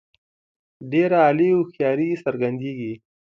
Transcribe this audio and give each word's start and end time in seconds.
ډېره 0.91 1.17
عالي 1.25 1.49
هوښیاري 1.57 2.09
څرګندیږي. 2.23 2.93